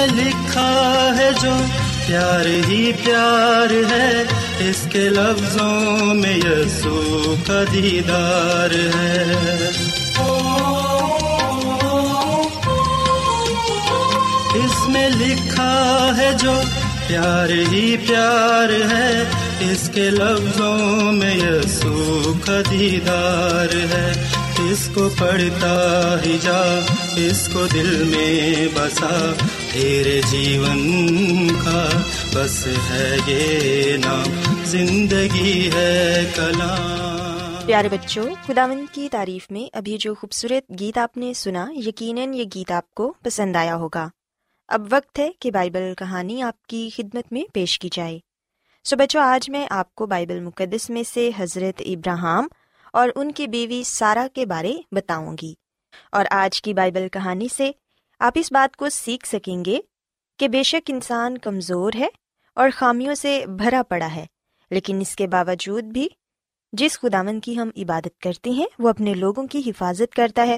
[0.00, 1.50] میں لکھا ہے جو
[2.06, 4.24] پیار ہی پیار ہے،
[4.58, 9.24] اس کے لفظوں میں یسوع کا دیدار ہے۔
[14.54, 16.60] اس میں لکھا ہے جو
[17.06, 19.24] پیار ہی پیار ہے،
[19.60, 24.12] اس کے لفظوں میں یسوع کا دیدار ہے۔
[24.70, 26.78] اس کو پڑھتا ہی جا،
[27.16, 29.32] اس کو دل میں بسا۔
[29.72, 31.82] تیرے جیون کا
[32.34, 34.30] بس ہے یہ نام
[34.64, 41.32] زندگی ہے کلام پیارے بچوں خداوند کی تعریف میں ابھی جو خوبصورت گیت آپ نے
[41.34, 44.08] سنا یقیناً یہ گیت آپ کو پسند آیا ہوگا
[44.68, 48.18] اب وقت ہے کہ بائبل کہانی آپ کی خدمت میں پیش کی جائے
[48.84, 52.46] سو بچوں آج میں آپ کو بائبل مقدس میں سے حضرت ابراہم
[52.94, 55.54] اور ان کی بیوی سارا کے بارے بتاؤں گی
[56.12, 57.70] اور آج کی بائبل کہانی سے
[58.20, 59.78] آپ اس بات کو سیکھ سکیں گے
[60.38, 62.08] کہ بے شک انسان کمزور ہے
[62.54, 64.26] اور خامیوں سے بھرا پڑا ہے،
[64.70, 66.08] لیکن اس کے باوجود بھی
[66.72, 70.56] جس خداون کی ہم عبادت کرتے ہیں، وہ اپنے لوگوں کی حفاظت کرتا ہے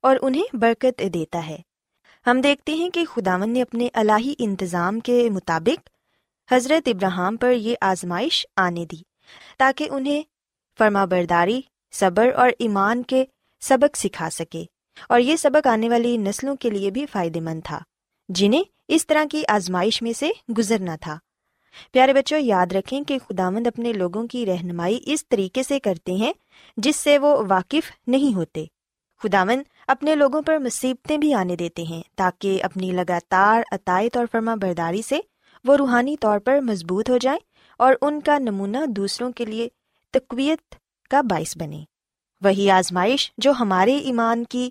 [0.00, 1.58] اور انہیں برکت دیتا ہے۔
[2.26, 5.88] ہم دیکھتے ہیں کہ خداون نے اپنے الہی انتظام کے مطابق
[6.52, 9.02] حضرت ابراہم پر یہ آزمائش آنے دی،
[9.58, 10.22] تاکہ انہیں
[10.78, 11.60] فرما برداری،
[11.92, 13.24] صبر اور ایمان کے
[13.62, 14.64] سبق سکھا سکے۔
[15.08, 17.80] اور یہ سبق آنے والی نسلوں کے لیے بھی فائدے مند تھا،
[18.28, 21.18] جنہیں اس طرح کی آزمائش میں سے گزرنا تھا۔
[21.92, 26.32] پیارے بچوں، یاد رکھیں کہ خداوند اپنے لوگوں کی رہنمائی اس طریقے سے کرتے ہیں
[26.76, 28.64] جس سے وہ واقف نہیں ہوتے۔
[29.22, 34.54] خداوند اپنے لوگوں پر مصیبتیں بھی آنے دیتے ہیں تاکہ اپنی لگاتار عطائت اور فرما
[34.54, 35.20] برداری سے
[35.64, 37.38] وہ روحانی طور پر مضبوط ہو جائیں
[37.78, 39.68] اور ان کا نمونہ دوسروں کے لیے
[40.10, 40.74] تقویت
[41.10, 41.84] کا باعث بنے
[42.42, 44.70] وہی آزمائش جو ہمارے ایمان کی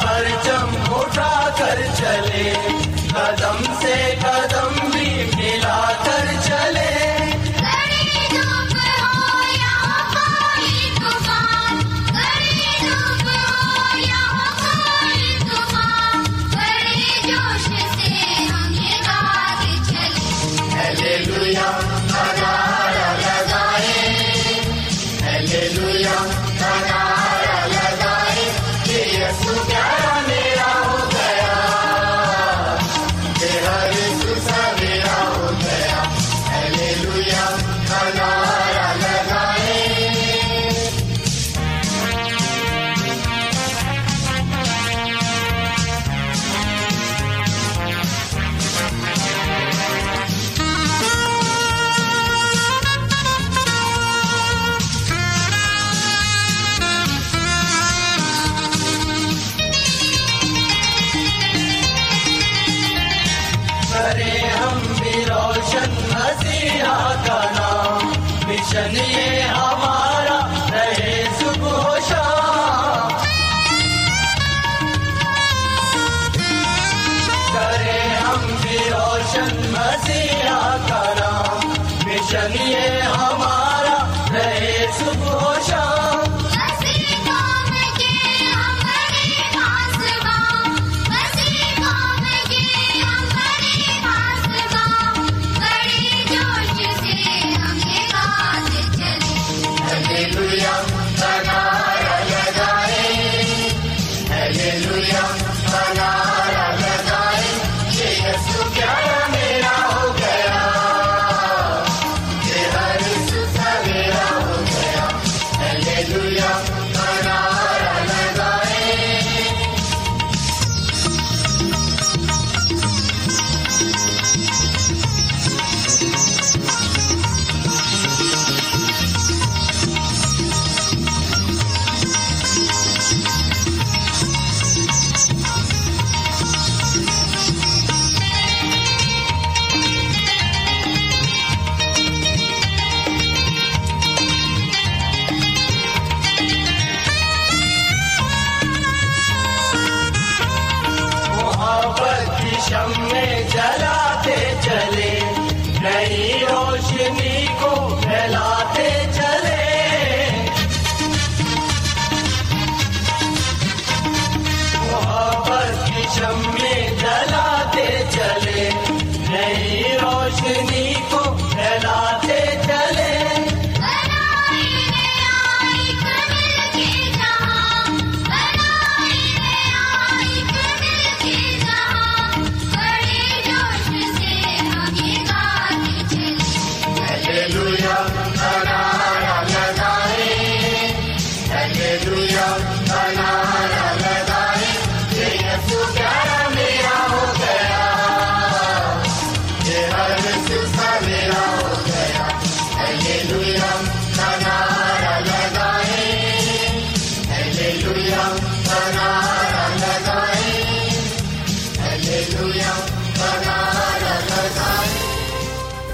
[0.00, 2.52] پرچم اٹھا کر چلے
[3.08, 4.83] قدم سے قدم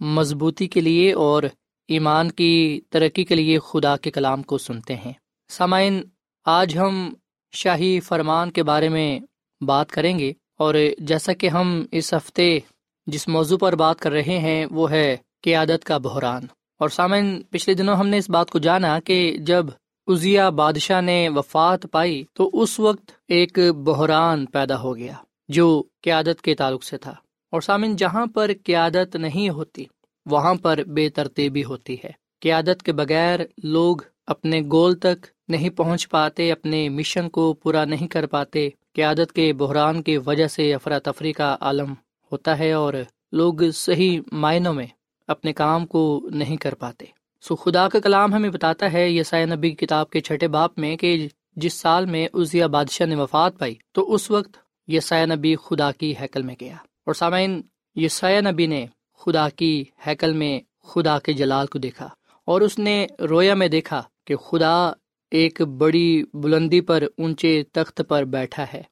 [0.00, 1.42] مضبوطی کے لیے اور
[1.88, 5.12] ایمان کی ترقی کے لیے خدا کے کلام کو سنتے ہیں۔
[5.48, 6.02] سامعین،
[6.44, 7.14] آج ہم
[7.52, 9.20] شاہی فرمان کے بارے میں
[9.60, 12.58] بات کریں گے اور جیسا کہ ہم اس ہفتے
[13.06, 16.42] جس موضوع پر بات کر رہے ہیں وہ ہے قیادت کا بحران۔
[16.78, 19.66] اور سامعین، پچھلے دنوں ہم نے اس بات کو جانا کہ جب
[20.06, 25.14] ازیا بادشاہ نے وفات پائی تو اس وقت ایک بحران پیدا ہو گیا
[25.48, 27.14] جو قیادت کے تعلق سے تھا۔
[27.54, 29.84] اور سامن جہاں پر قیادت نہیں ہوتی،
[30.26, 33.96] وہاں پر بے ترتیبی ہوتی ہے۔ قیادت کے بغیر لوگ
[34.26, 39.52] اپنے گول تک نہیں پہنچ پاتے، اپنے مشن کو پورا نہیں کر پاتے۔ قیادت کے
[39.52, 41.92] بحران کی وجہ سے افراتفری کا عالم
[42.32, 42.94] ہوتا ہے اور
[43.32, 44.86] لوگ صحیح معنوں میں
[45.28, 47.04] اپنے کام کو نہیں کر پاتے۔
[47.40, 51.28] سو خدا کا کلام ہمیں بتاتا ہے یسائے نبی کتاب کے چھٹے باپ میں کہ
[51.56, 54.56] جس سال میں ازیا بادشاہ نے وفات پائی، تو اس وقت
[54.88, 57.62] یسایہ نبی خدا کی حیکل میں گیا۔ اور سامعین
[57.94, 58.86] یسایہ نبی نے
[59.18, 62.08] خدا کی حیکل میں خدا کے جلال کو دیکھا
[62.44, 64.92] اور اس نے رویا میں دیکھا کہ خدا
[65.30, 68.82] ایک بڑی بلندی پر اونچے تخت پر بیٹھا ہے۔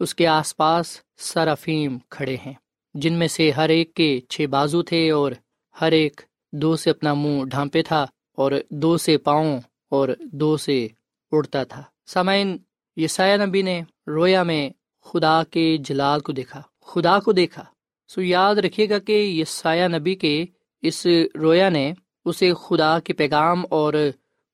[0.00, 2.52] اس کے آس پاس سرافیم کھڑے ہیں،
[2.94, 5.32] جن میں سے ہر ایک کے چھ بازو تھے اور
[5.80, 6.20] ہر ایک
[6.52, 10.88] دو سے اپنا منہ ڈھانپے تھا اور دو سے پاؤں اور دو سے
[11.32, 12.56] اڑتا تھا۔ سامعین
[12.96, 14.70] یسایہ نبی نے رویا میں
[15.04, 17.64] خدا کے جلال کو دیکھا۔ خدا کو دیکھا،
[18.08, 20.44] سو یاد رکھیے گا کہ یسایہ نبی کے
[20.82, 21.92] اس رویا نے
[22.24, 23.94] اسے خدا کے پیغام اور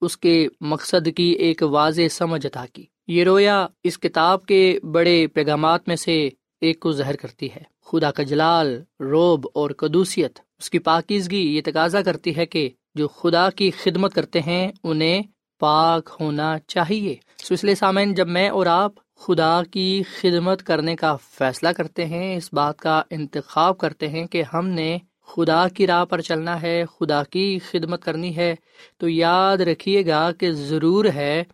[0.00, 5.26] اس کے مقصد کی ایک واضح سمجھ عطا کی۔ یہ رویا اس کتاب کے بڑے
[5.26, 6.28] پیغامات میں سے
[6.60, 11.60] ایک کو زہر کرتی ہے۔ خدا کا جلال، روب اور قدوسیت، اس کی پاکیزگی یہ
[11.64, 15.22] تقاضا کرتی ہے کہ جو خدا کی خدمت کرتے ہیں، انہیں
[15.58, 20.96] پاک ہونا چاہیے۔ سو اس لیے سامعین، جب میں اور آپ خدا کی خدمت کرنے
[20.96, 25.86] کا فیصلہ کرتے ہیں، اس بات کا انتخاب کرتے ہیں کہ ہم نے خدا کی
[25.86, 28.54] راہ پر چلنا ہے، خدا کی خدمت کرنی ہے۔
[28.96, 31.44] تو یاد رکھیے گا کہ ضرور ہے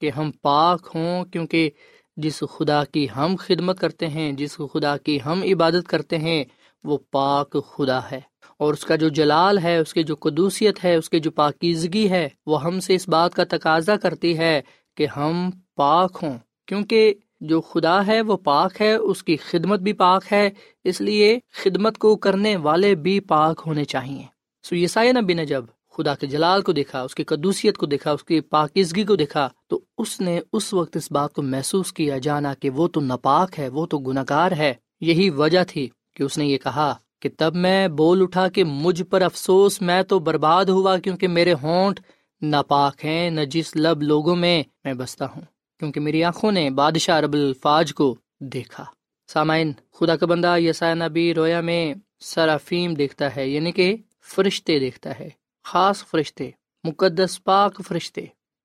[0.00, 1.70] کہ ہم پاک ہوں، کیونکہ
[2.16, 6.44] جس خدا کی ہم خدمت کرتے ہیں، جس خدا کی ہم عبادت کرتے ہیں،
[6.84, 8.20] وہ پاک خدا ہے۔
[8.58, 12.10] اور اس کا جو جلال ہے، اس کی جو قدوسیت ہے، اس کی جو پاکیزگی
[12.10, 14.62] ہے، وہ ہم سے اس بات کا تقاضا کرتی ہے
[14.96, 19.92] کہ ہم پاک ہوں۔ کیونکہ جو خدا ہے وہ پاک ہے، اس کی خدمت بھی
[19.92, 20.50] پاک ہے،
[20.84, 24.22] اس لیے خدمت کو کرنے والے بھی پاک ہونے چاہیے۔
[24.62, 25.64] سو یسائی نبی نے جب
[25.96, 29.48] خدا کے جلال کو دیکھا، اس کی قدوسیت کو دیکھا، اس کی پاکیزگی کو دیکھا،
[29.66, 33.58] تو اس نے اس وقت اس بات کو محسوس کیا، جانا کہ وہ تو ناپاک
[33.58, 37.54] ہے، وہ تو گناگار ہے۔ یہی وجہ تھی کہ اس نے یہ کہا کہ تب
[37.54, 42.00] میں بول اٹھا کہ مجھ پر افسوس، میں تو برباد ہوا کیونکہ میرے ہونٹ
[42.42, 45.42] ناپاک ہیں، نہ جس لب لوگوں میں میں بستا ہوں۔
[45.78, 48.84] کیونکہ میری آنکھوں نے بادشاہ رب الفاظ کو دیکھا۔
[49.28, 55.18] سامعین، خدا کا بندہ یسا نبی رویا میں سرافیم دیکھتا ہے یعنی کہ فرشتے دیکھتا
[55.18, 55.28] ہے،
[55.64, 56.50] خاص فرشتے،
[56.84, 58.20] مقدس پاک فرشتے۔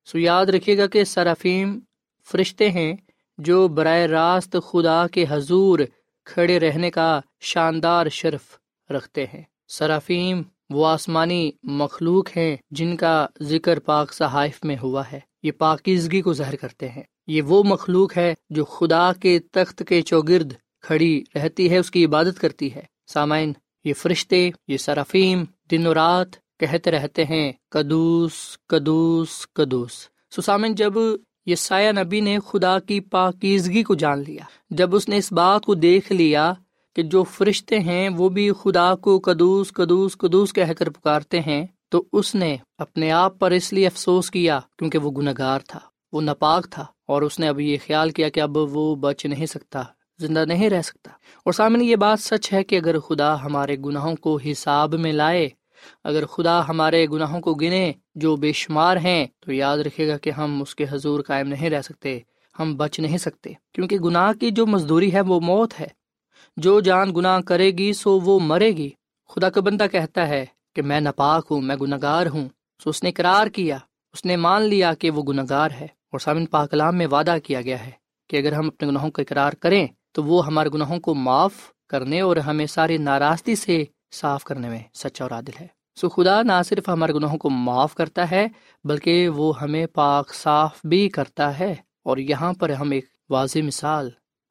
[0.05, 1.79] سو یاد رکھیے گا کہ سرافیم
[2.31, 2.93] فرشتے ہیں
[3.37, 5.79] جو براہ راست خدا کے حضور
[6.25, 8.41] کھڑے رہنے کا شاندار شرف
[8.91, 10.41] رکھتے ہیں۔ سرافیم
[10.73, 16.33] وہ آسمانی مخلوق ہیں جن کا ذکر پاک صحائف میں ہوا ہے۔ یہ پاکیزگی کو
[16.33, 21.69] زہر کرتے ہیں۔ یہ وہ مخلوق ہے جو خدا کے تخت کے چوگرد کھڑی رہتی
[21.69, 23.53] ہے، اس کی عبادت کرتی ہے۔ سامعین،
[23.85, 30.07] یہ فرشتے، یہ سرافیم دن و رات کہتے رہتے ہیں کدوس کدوس کدوس
[30.37, 30.93] سسامن جب
[31.45, 35.65] یہ سایہ نبی نے خدا کی پاکیزگی کو جان لیا، جب اس نے اس بات
[35.65, 36.53] کو دیکھ لیا
[36.95, 41.67] کہ جو فرشتے ہیں وہ بھی خدا کو کدوس کدوس کدوس کہہ کر پکارتے ہیں،
[41.89, 45.79] تو اس نے اپنے آپ پر اس لیے افسوس کیا کیونکہ وہ گناگار تھا،
[46.11, 49.45] وہ ناپاک تھا اور اس نے اب یہ خیال کیا کہ اب وہ بچ نہیں
[49.45, 49.83] سکتا،
[50.19, 51.11] زندہ نہیں رہ سکتا۔
[51.45, 55.49] اور سامنے یہ بات سچ ہے کہ اگر خدا ہمارے گناہوں کو حساب میں لائے،
[56.03, 60.29] اگر خدا ہمارے گناہوں کو گنے جو بے شمار ہیں، تو یاد رکھے گا کہ
[60.29, 62.19] ہم اس کے حضور قائم نہیں رہ سکتے،
[62.59, 66.02] ہم بچ نہیں سکتے۔ کیونکہ گناہ کی جو مزدوری ہے وہ موت ہے۔
[66.57, 68.89] جو جان گناہ کرے گی سو وہ مرے گی۔
[69.29, 72.49] خدا کا بندہ کہتا ہے کہ میں ناپاک ہوں، میں گناگار ہوں۔
[72.83, 73.77] سو اس نے قرار کیا،
[74.13, 77.85] اس نے مان لیا کہ وہ گناگار ہے۔ اور سامن پاکلام میں وعدہ کیا گیا
[77.85, 77.91] ہے
[78.29, 81.53] کہ اگر ہم اپنے گناہوں کا اقرار کریں تو وہ ہمارے گناہوں کو معاف
[81.89, 86.41] کرنے اور ہمیں ساری ناراضگی سے صاف کرنے میں سچا اور عادل ہے۔ سو خدا
[86.41, 88.47] نہ صرف ہمارے گناہوں کو معاف کرتا ہے،
[88.83, 94.09] بلکہ وہ ہمیں پاک صاف بھی کرتا ہے۔ اور یہاں پر ہم ایک واضح مثال،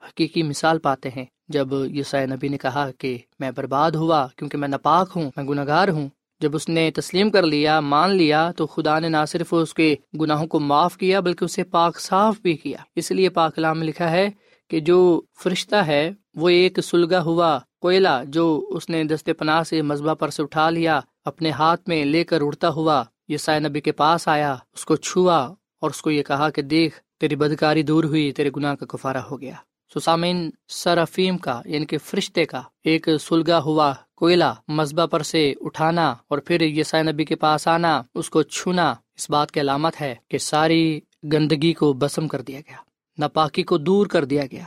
[0.08, 4.68] حقیقی مثال پاتے ہیں۔ جب یسائے نبی نے کہا کہ میں برباد ہوا کیونکہ میں
[4.68, 6.08] ناپاک ہوں، میں گناہ گار ہوں،
[6.40, 9.94] جب اس نے تسلیم کر لیا، مان لیا، تو خدا نے نہ صرف اس کے
[10.20, 13.86] گناہوں کو معاف کیا، بلکہ اسے پاک صاف بھی کیا۔ اس لیے پاک کلام میں
[13.86, 14.30] لکھا ہے
[14.70, 19.82] کہ جو فرشتہ ہے، وہ ایک سلگا ہوا کوئلہ جو اس نے دستے پناہ سے
[19.82, 23.80] مذبح پر سے اٹھا لیا، اپنے ہاتھ میں لے کر اڑتا ہوا یہ سائے نبی
[23.80, 25.38] کے پاس آیا، اس کو چھوا
[25.80, 29.16] اور اس کو یہ کہا کہ دیکھ، تیری بدکاری دور ہوئی، تیرے گناہ کا کفارہ
[29.16, 29.54] ہو گیا۔
[29.94, 36.14] سسامین سرافیم کا یعنی کہ فرشتے کا، ایک سلگا ہوا کوئلہ مذبح پر سے اٹھانا
[36.28, 40.14] اور پھر یہ نبی کے پاس آنا، اس کو چھونا اس بات کی علامت ہے
[40.28, 41.00] کہ ساری
[41.32, 42.76] گندگی کو بسم کر دیا گیا،
[43.18, 44.64] ناپاکی کو دور کر دیا گیا۔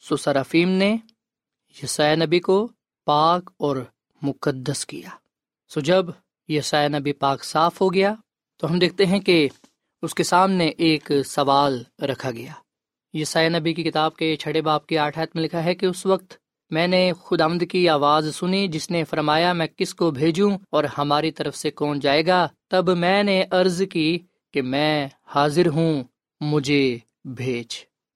[0.00, 0.96] سو سرافیم نے
[1.82, 2.68] یسائے نبی کو
[3.04, 3.76] پاک اور
[4.22, 5.08] مقدس کیا۔
[5.68, 6.06] سو جب
[6.48, 8.14] یسائے نبی پاک صاف ہو گیا
[8.56, 9.48] تو ہم دیکھتے ہیں کہ
[10.02, 12.52] اس کے سامنے ایک سوال رکھا گیا۔
[13.12, 16.34] یسائے نبی کی کتاب کے چھڑے باپ کی آٹھ میں لکھا ہے کہ اس وقت
[16.70, 20.84] میں نے خود آمد کی آواز سنی، جس نے فرمایا، میں کس کو بھیجوں اور
[20.98, 24.18] ہماری طرف سے کون جائے گا؟ تب میں نے عرض کی
[24.52, 26.04] کہ میں حاضر ہوں،
[26.40, 27.66] مجھے بھیج۔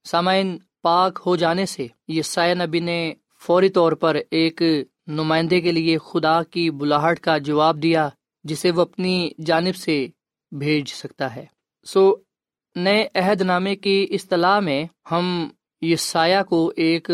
[0.04, 4.62] سامعین، پاک ہو جانے سے یہ سائے نبی نے فوری طور پر ایک
[5.06, 8.08] نمائندے کے لیے خدا کی بلاہٹ کا جواب دیا،
[8.44, 10.06] جسے وہ اپنی جانب سے
[10.52, 11.44] بھیج سکتا ہے۔
[11.84, 12.16] سو
[12.76, 15.48] نئے عہد نامے کی اصطلاح میں ہم
[15.80, 17.10] یہ سایہ کو ایک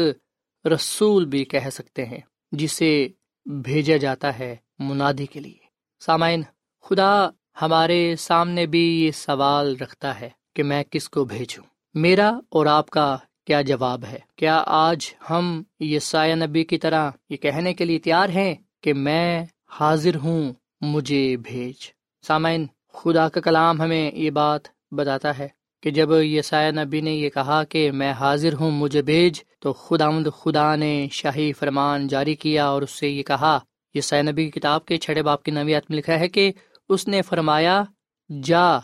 [0.64, 2.20] رسول بھی کہہ سکتے ہیں،
[2.52, 3.08] جسے
[3.46, 5.66] بھیجا جاتا ہے منادی کے لیے۔
[6.00, 6.42] سامعین،
[6.82, 7.28] خدا
[7.62, 12.90] ہمارے سامنے بھی یہ سوال رکھتا ہے کہ میں کس کو بھیجوں؟ میرا اور آپ
[12.90, 13.16] کا
[13.46, 17.98] کیا جواب ہے؟ کیا آج ہم یہ سایہ نبی کی طرح یہ کہنے کے لیے
[17.98, 21.92] تیار ہیں کہ میں حاضر ہوں مجھے بھیج؟
[22.22, 25.48] سامعین، خدا کا کلام ہمیں یہ بات بتاتا ہے
[25.82, 30.06] کہ جب یہ نبی نے یہ کہا کہ میں حاضر ہوں مجھے بھیج تو خدا
[30.06, 33.58] آمد خدا نے شاہی فرمان جاری کیا اور اس سے یہ کہا
[33.94, 36.52] یہ نبی کی کتاب کے چھڑے باپ کی نویات میں لکھا ہے کہ
[36.88, 37.82] اس نے فرمایا
[38.42, 38.76] جا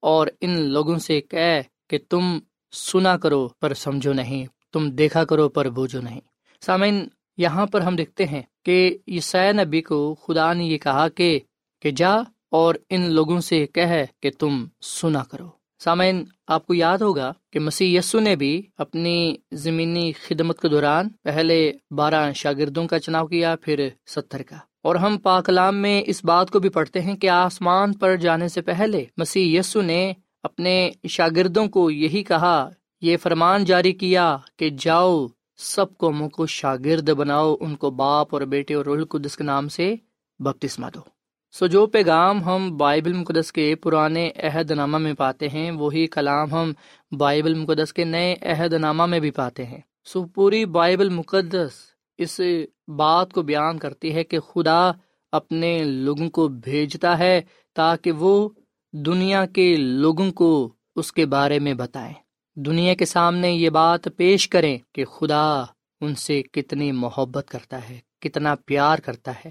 [0.00, 2.38] اور ان لوگوں سے کہہ کہ تم
[2.72, 6.20] سنا کرو پر سمجھو نہیں تم دیکھا کرو پر بوجھو نہیں۔
[6.60, 11.40] سامعین یہاں پر ہم دیکھتے ہیں کہ یہ نبی کو خدا نے یہ کہا کہ,
[11.80, 12.14] کہ جا
[12.50, 15.48] اور ان لوگوں سے کہہ کہ تم سنا کرو۔
[15.84, 21.08] سامعین، آپ کو یاد ہوگا کہ مسیح یسو نے بھی اپنی زمینی خدمت کے دوران
[21.08, 26.50] پہلے بارہ شاگردوں کا چناؤ کیا، پھر ستر کا۔ اور ہم پاکلام میں اس بات
[26.50, 31.66] کو بھی پڑھتے ہیں کہ آسمان پر جانے سے پہلے مسیح یسو نے اپنے شاگردوں
[31.66, 32.68] کو یہی کہا،
[33.00, 38.28] یہ فرمان جاری کیا کہ جاؤ، سب کو منہ کو شاگرد بناؤ، ان کو باپ
[38.30, 39.94] اور بیٹے اور رول قدس کے نام سے
[40.38, 41.17] بپتسما دو۔
[41.52, 46.50] سو جو پیغام ہم بائبل مقدس کے پرانے عہد نامہ میں پاتے ہیں، وہی کلام
[46.50, 46.72] ہم
[47.16, 51.70] بائبل مقدس کے نئے عہد نامہ میں بھی پاتے ہیں۔ سو پوری بائبل مقدس
[52.18, 52.40] اس
[52.88, 54.90] بات کو بیان کرتی ہے کہ خدا
[55.32, 57.40] اپنے لوگوں کو بھیجتا ہے
[57.74, 58.48] تاکہ وہ
[58.92, 62.14] دنیا کے لوگوں کو اس کے بارے میں بتائیں۔
[62.56, 65.64] دنیا کے سامنے یہ بات پیش کریں کہ خدا
[66.00, 69.50] ان سے کتنی محبت کرتا ہے۔ کتنا پیار کرتا ہے۔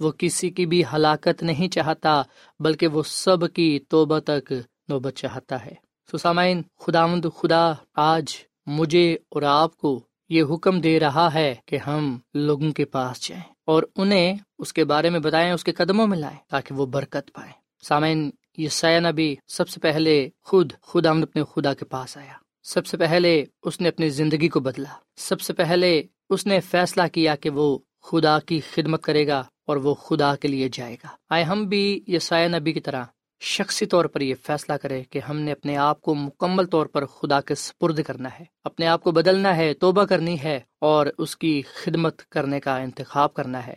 [0.00, 2.22] وہ کسی کی بھی ہلاکت نہیں چاہتا،
[2.60, 4.52] بلکہ وہ سب کی توبہ تک
[4.88, 5.74] نوبت چاہتا ہے۔
[6.12, 12.18] سسامین خداوند خدا آج مجھے اور آپ کو یہ حکم دے رہا ہے کہ ہم
[12.34, 16.18] لوگوں کے پاس جائیں اور انہیں اس کے بارے میں بتائیں، اس کے قدموں میں
[16.18, 17.52] لائیں تاکہ وہ برکت پائیں۔
[17.82, 22.86] سامعین، یہ سیا نبی سب سے پہلے خود خدا اپنے خدا کے پاس آیا۔ سب
[22.86, 27.34] سے پہلے اس نے اپنی زندگی کو بدلا۔ سب سے پہلے اس نے فیصلہ کیا
[27.36, 31.44] کہ وہ خدا کی خدمت کرے گا اور وہ خدا کے لیے جائے گا۔ آئے
[31.44, 33.04] ہم بھی یہ نبی کی طرح
[33.40, 37.06] شخصی طور پر یہ فیصلہ کرے کہ ہم نے اپنے آپ کو مکمل طور پر
[37.06, 41.36] خدا کے سپرد کرنا ہے۔ اپنے آپ کو بدلنا ہے، توبہ کرنی ہے اور اس
[41.36, 43.74] کی خدمت کرنے کا انتخاب کرنا ہے۔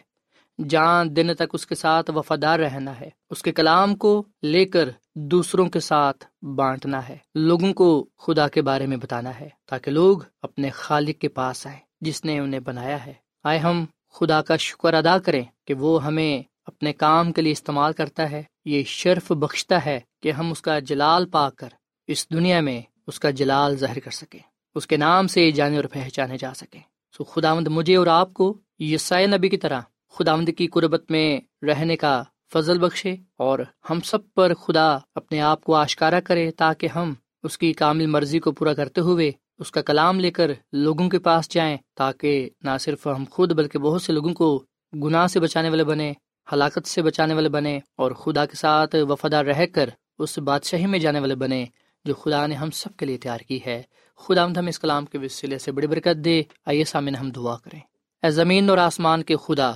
[0.69, 4.89] جان دن تک اس کے ساتھ وفادار رہنا ہے۔ اس کے کلام کو لے کر
[5.15, 10.17] دوسروں کے ساتھ بانٹنا ہے۔ لوگوں کو خدا کے بارے میں بتانا ہے تاکہ لوگ
[10.41, 14.93] اپنے خالق کے پاس آئے جس نے انہیں بنایا ہے۔ آئے ہم خدا کا شکر
[14.93, 19.85] ادا کریں کہ وہ ہمیں اپنے کام کے لیے استعمال کرتا ہے۔ یہ شرف بخشتا
[19.85, 21.69] ہے کہ ہم اس کا جلال پا کر
[22.07, 24.39] اس دنیا میں اس کا جلال ظاہر کر سکیں۔
[24.75, 26.79] اس کے نام سے جانے اور پہچانے جا سکیں۔
[27.17, 31.41] سو خداوند مجھے اور آپ کو یسائے نبی کی طرح خدا مند کی قربت میں
[31.65, 36.87] رہنے کا فضل بخشے اور ہم سب پر خدا اپنے آپ کو آشکارا کرے تاکہ
[36.87, 41.09] ہم اس کی کامل مرضی کو پورا کرتے ہوئے اس کا کلام لے کر لوگوں
[41.09, 45.39] کے پاس جائیں تاکہ نہ صرف ہم خود بلکہ بہت سے لوگوں کو گناہ سے
[45.39, 46.13] بچانے والے بنے
[46.53, 50.99] ہلاکت سے بچانے والے بنے اور خدا کے ساتھ وفادار رہ کر اس بادشاہی میں
[50.99, 51.65] جانے والے بنے
[52.05, 53.81] جو خدا نے ہم سب کے لیے تیار کی ہے۔
[54.17, 57.79] خدا ہم اس کلام کے وسیلے سے بڑی برکت دے۔ آئیے سامنے ہم دعا کریں۔
[58.23, 59.71] اے زمین اور آسمان کے خدا،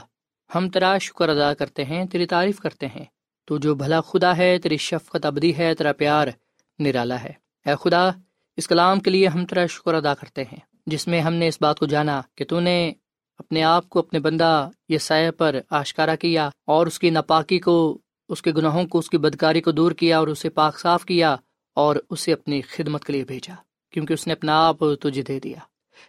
[0.56, 3.06] ہم تیرا شکر ادا کرتے ہیں، تیری تعریف کرتے ہیں۔
[3.46, 6.28] تو جو بھلا خدا ہے، تیری شفقت ابدی ہے، تیرا پیار
[6.80, 7.34] نرالا ہے۔
[7.66, 8.10] اے خدا
[8.58, 11.58] اس کلام کے لیے ہم تیرا شکر ادا کرتے ہیں، جس میں ہم نے اس
[11.62, 12.94] بات کو جانا کہ تو نے
[13.40, 17.98] اپنے آپ کو اپنے بندہ یہ سایہ پر آشکارا کیا اور اس کی ناپاکی کو،
[18.30, 21.36] اس کے گناہوں کو، اس کی بدکاری کو دور کیا اور اسے پاک صاف کیا
[21.78, 23.56] اور اسے اپنی خدمت کے لیے بھیجا،
[23.94, 25.60] کیونکہ اس نے اپنا آپ تجھے دے دیا۔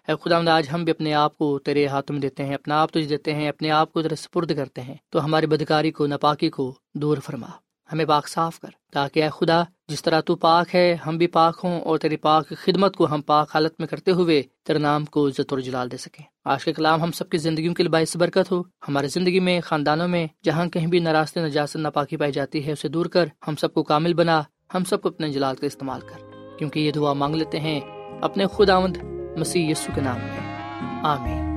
[0.08, 2.90] اے خدا آج ہم بھی اپنے آپ کو تیرے ہاتھ میں دیتے ہیں، اپنا آپ
[2.90, 6.50] تجھے دیتے ہیں، اپنے آپ کو تیرے سپرد کرتے ہیں، تو ہماری بدکاری کو، ناپاکی
[6.50, 7.46] کو دور فرما۔
[7.92, 11.60] ہمیں پاک صاف کر، تاکہ اے خدا، جس طرح تو پاک ہے، ہم بھی پاک
[11.64, 15.28] ہوں اور تیری پاک خدمت کو ہم پاک حالت میں کرتے ہوئے تیرے نام کو
[15.28, 18.16] عزت اور جلال دے سکیں۔ آج کے کلام ہم سب کی زندگیوں کے لیے باعث
[18.16, 22.66] برکت ہو۔ ہماری زندگی میں، خاندانوں میں، جہاں کہیں بھی نراستے نجاست، ناپاکی پائی جاتی
[22.66, 24.42] ہے، اسے دور کر، ہم سب کو کامل بنا،
[24.74, 27.80] ہم سب کو اپنے جلال کا استعمال کر۔ کیونکہ یہ دعا مانگ لیتے ہیں،
[28.20, 28.96] اپنے خود آمد
[29.36, 30.56] مسیح یسو کے نام میں
[31.02, 31.56] آمین۔